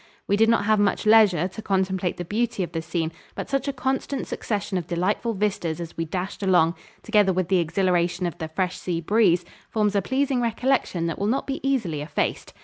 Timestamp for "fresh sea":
8.47-8.99